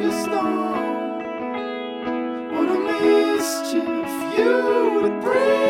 Frankenstein. 0.00 1.20
What 2.52 2.68
a 2.68 2.78
mischief 3.36 4.38
you 4.38 5.00
would 5.02 5.20
bring. 5.20 5.69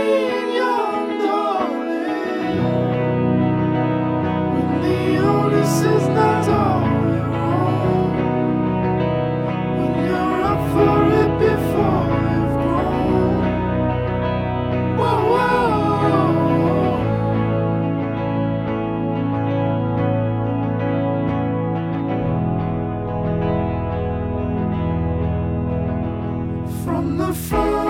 From 27.33 27.90